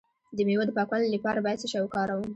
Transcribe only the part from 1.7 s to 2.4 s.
شی وکاروم؟